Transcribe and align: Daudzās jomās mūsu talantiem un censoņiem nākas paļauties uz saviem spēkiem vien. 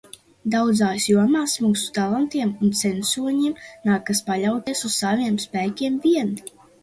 Daudzās 0.51 1.03
jomās 1.09 1.53
mūsu 1.65 1.91
talantiem 1.97 2.55
un 2.67 2.71
censoņiem 2.79 3.61
nākas 3.89 4.23
paļauties 4.31 4.83
uz 4.91 4.97
saviem 5.05 5.37
spēkiem 5.47 6.01
vien. 6.07 6.35